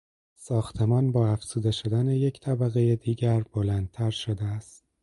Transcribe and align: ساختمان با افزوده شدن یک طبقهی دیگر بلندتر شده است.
ساختمان 0.37 1.11
با 1.11 1.27
افزوده 1.29 1.71
شدن 1.71 2.07
یک 2.07 2.39
طبقهی 2.39 2.95
دیگر 2.95 3.43
بلندتر 3.53 4.09
شده 4.09 4.43
است. 4.45 4.85